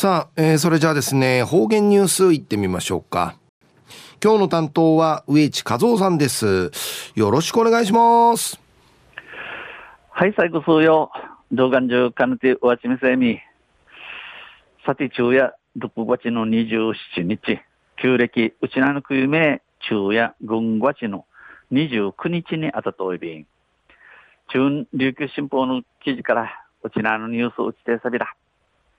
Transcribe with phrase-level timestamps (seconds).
[0.00, 3.34] さあ、えー、それじゃあですね、方言ニュースいってみましょうか。
[4.22, 6.70] 今日の担当は植地和夫さんです。
[7.16, 8.60] よろしくお願いします。
[10.10, 11.10] はい、最後数曜。
[11.50, 13.40] 動画中、かぬて、おわちみせみ。
[14.86, 17.60] さて、昼夜、6月の27日、
[18.00, 21.26] 旧暦、うちなのくゆめ、昼夜、軍月の
[21.72, 23.46] 29日にあたといびん。
[24.52, 28.32] 中琉球新報の記事から、うちなのニュースを打ちてさびら。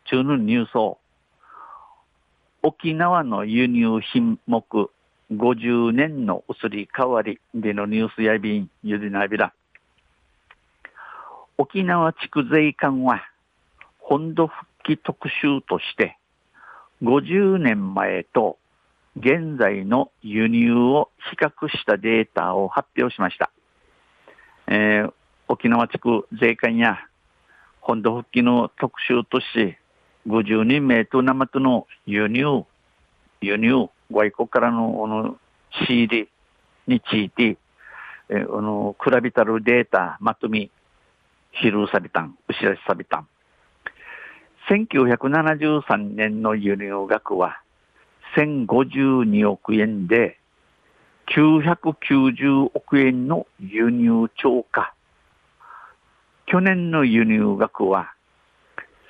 [0.10, 0.98] 中のニュースを、
[2.64, 4.90] 沖縄の輸入品目
[5.32, 9.54] 50年の移り変わりでのニュースやびん、ゆりなびら。
[11.60, 13.22] 沖縄地区税関は、
[14.00, 16.18] 本土復帰特集として、
[17.04, 18.58] 50年前と
[19.16, 23.52] 現在の輸入を比較したデータを発表しました。
[24.66, 25.14] えー、
[25.48, 26.98] 沖縄地区税関や
[27.80, 29.78] 本土復帰の特集とし
[30.30, 32.66] 50人名と生との輸入、
[33.42, 35.38] 輸入、外国からの、あの、
[35.88, 36.30] 仕入り
[36.88, 37.58] について、
[38.30, 40.70] えー、あの、比べたるデータ、まとめ、
[41.52, 43.28] ヒルサビタン、ウシラシサビタン。
[44.70, 47.60] 1973年の輸入額は
[48.36, 50.38] 1052億円で、
[51.36, 54.94] 990億円の輸入超過。
[56.46, 58.14] 去年の輸入額は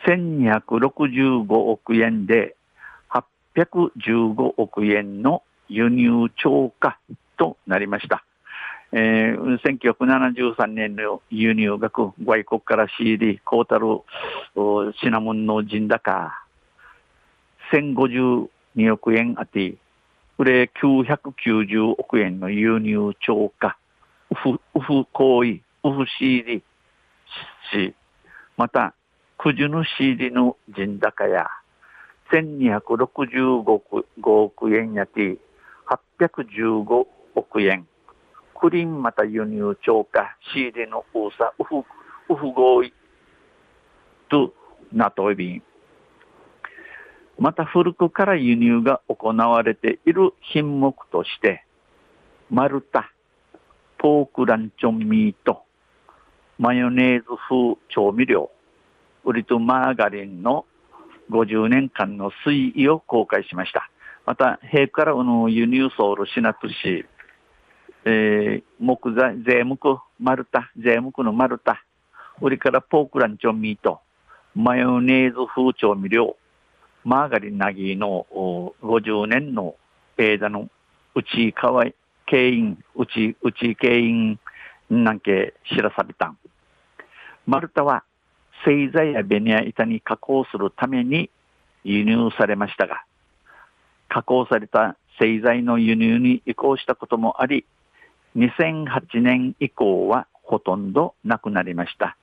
[0.07, 2.55] 1265億円で
[3.55, 6.99] 815億円の輸入超過
[7.37, 8.23] となりました。
[8.91, 14.01] えー、1973年の輸入額、外国から仕入り、コータル、
[14.99, 16.33] シナモンの陣高、
[17.71, 18.47] 1052
[18.93, 19.75] 億円あて、
[20.37, 23.77] これ990億円の輸入超過、
[24.31, 26.63] ウフ、ウフ行為、ウフ仕入り
[27.71, 27.93] し、
[28.57, 28.95] また、
[29.41, 31.47] 九十の仕入りの陣高や、
[32.29, 35.37] 1265億円やて、
[36.19, 37.87] 815億円。
[38.59, 42.93] クリンまた輸入超過、仕入れの多さ、ウフ、ウフ合意
[44.27, 44.53] と
[44.91, 45.63] なといびん。
[47.37, 51.63] また古くから輸入が行われている品目として、
[52.49, 53.03] 丸太、
[53.99, 55.63] ポークランチョンミート、
[56.57, 58.51] マヨネーズ風調味料、
[59.25, 60.65] ウリとマーガリンの
[61.31, 63.89] 50年間の推移を公開しました。
[64.25, 67.05] また、平からの輸入ソウルシナプシ
[68.05, 69.77] えー、木材、税目、
[70.19, 71.75] 丸太、税目の丸太、
[72.39, 73.99] それからポークランチョンミート、
[74.55, 76.37] マヨネーズ風調味料、
[77.03, 78.25] マーガリンナギの
[78.81, 79.75] 50年の
[80.17, 80.69] 枝の
[81.13, 81.93] うちかわい、
[82.25, 84.39] 経員、うち、うち経員
[84.89, 86.37] なんけ知らさびたん。
[87.45, 88.03] 丸太は
[88.65, 91.29] 製材やベニヤ板に加工するために
[91.83, 93.03] 輸入されましたが、
[94.09, 97.65] 加工された製材の輸入に移行したこともあり、
[98.35, 102.17] 2008年以降はほとんどなくなりました。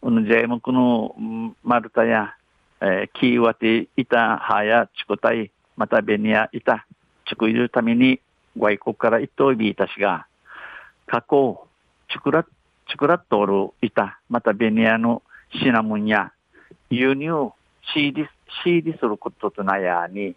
[0.00, 1.14] この税目の
[1.62, 2.34] 丸太や、
[2.80, 6.86] えー、キーワテ、板、葉やチクタイ、またベニヤ、板、
[7.28, 8.20] チクいるために
[8.56, 10.26] 外国から一等ビーたちが、
[11.06, 11.66] 加工、
[12.10, 12.44] チクラ、
[12.88, 15.22] チクラッとおる板、またベニヤの
[15.54, 16.32] シナモンや
[16.90, 17.52] 輸入、
[17.94, 18.28] 仕入り、
[18.64, 20.34] 仕入りすることとなやに、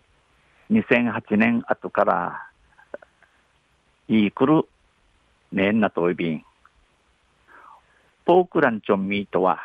[0.72, 2.50] 2008年後から、
[4.08, 4.64] いいくる
[5.52, 6.44] ねなといびん。
[8.26, 9.60] ポークランチョンミートは、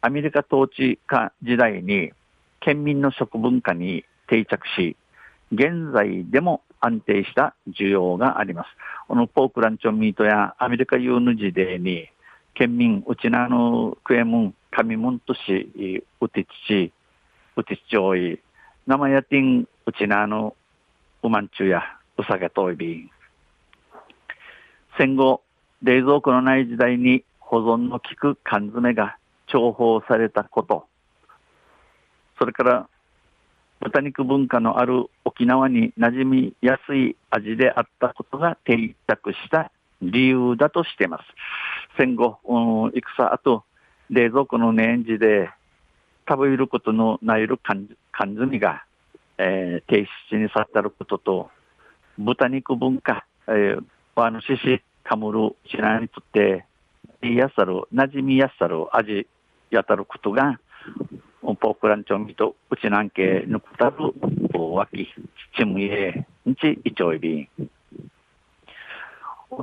[0.00, 2.12] アメリカ統治下時代に
[2.60, 4.96] 県民の食文化に定着し、
[5.52, 8.68] 現在でも安定した需要があります。
[9.06, 12.08] このポークランチョンミートやアメリカユーヌ時代に、
[12.54, 16.92] 県民、うちなのクエムン、カミムンとし、うてちち、
[17.56, 18.40] うてちちおい、
[18.86, 20.54] 生やてん、うちなの
[21.22, 21.82] うまんちゅや、
[22.18, 23.10] うさげといびん。
[24.98, 25.42] 戦後、
[25.82, 29.16] 冷蔵庫のない時代に保存の効く缶詰が
[29.52, 30.86] 重宝されたこと、
[32.38, 32.88] それから
[33.80, 39.70] 豚肉文化のある沖縄に馴染みやすい味であったことが定着した
[40.00, 41.24] 理由だとしています。
[41.96, 43.64] 戦後、戦後、
[44.10, 45.50] 冷蔵庫の年次で
[46.28, 48.84] 食べることのないる缶詰が、
[49.38, 51.50] えー、停止に去ったることと、
[52.18, 53.82] 豚肉文化、えー、
[54.16, 56.64] あの、しし、かむる、しなにとって、
[57.22, 59.26] いやさる、馴染みやさる味
[59.70, 60.58] やたることが、
[61.42, 63.96] ポークランチョンミと、うちなんけ、ぬくたる、
[64.58, 65.08] わき、
[65.56, 67.48] ちむいえ、んち、いちょいびん。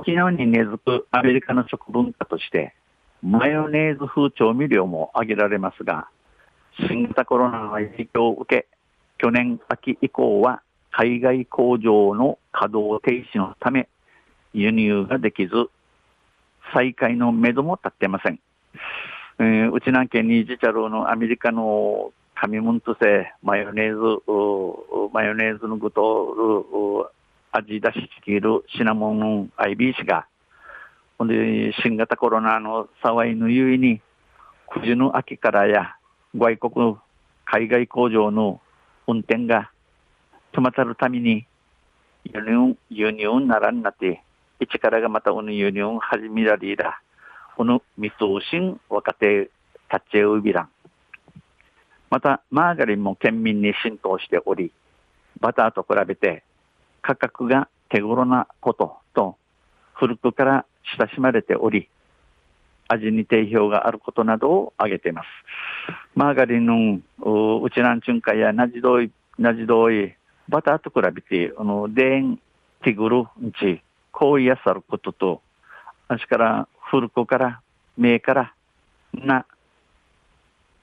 [0.00, 2.74] 沖縄に根付くアメリカの食文化として、
[3.22, 6.08] マヨネーズ風調味料も挙げられますが、
[6.88, 8.66] 新型コロナの影響を受け、
[9.18, 13.90] 去年秋以降は海外工場の稼働停止のため
[14.54, 15.68] 輸入ができず、
[16.72, 18.40] 再開のめども立ってません。
[19.38, 24.22] えー、うちなんけにジチャルのアメリカの紙ムントセマヨネーズ、
[25.12, 27.12] マヨネーズの具と
[27.52, 30.26] 味出しチキルシナモン IB が、
[31.18, 34.00] ほんで新型コロナの騒いのゆいに、
[34.70, 35.96] 冬の秋からや
[36.36, 36.96] 外国
[37.44, 38.60] 海外工場の
[39.08, 39.70] 運転が
[40.52, 41.46] 止まったるために
[42.24, 44.22] 輸入、輸入ならんなって、
[44.60, 47.02] 一からがまたこの輸入始められだ。
[47.56, 48.16] この見通
[48.48, 49.50] しん若手
[49.88, 50.68] タッチェウビラン。
[52.10, 54.72] また、マーガリンも県民に浸透しており、
[55.40, 56.44] バターと比べて
[57.02, 59.36] 価格が手頃なことと、
[59.94, 60.66] 古くから
[60.98, 61.88] 親しまれており、
[62.88, 65.26] 味に定評があることなどを挙げています。
[66.14, 67.00] マーガリンの
[67.62, 70.14] うちなんちゅんかやなじどい、なじどい、
[70.48, 72.38] バターと比べて、あの、デン、
[72.82, 75.42] ティグル、んち、こういやさることと、
[76.08, 77.60] あしから古くから、
[77.96, 78.54] 名から、
[79.14, 79.46] な、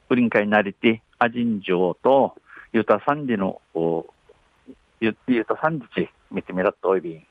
[0.08, 2.36] プリンカになりて、アジンジョウと、
[2.72, 3.62] ユタサンディの、
[5.00, 5.16] ユ
[5.46, 7.24] タサンディチ、見てみらっとおいびん。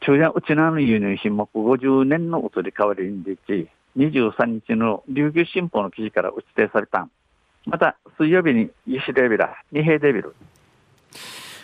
[0.00, 7.08] 中夜うちなの輸入品目50年の移り変わりにち、23日の琉球新報の記事から打ち定された。
[7.66, 10.34] また、水曜日に西デビラ、二平デビル。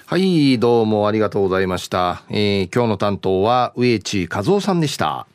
[0.06, 2.23] はい、どうもありがとうございました。
[2.28, 5.26] えー、今日の担当は植地和夫さんでした。